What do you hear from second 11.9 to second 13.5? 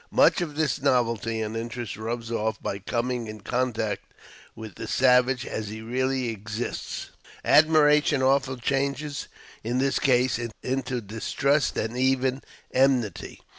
even enmity.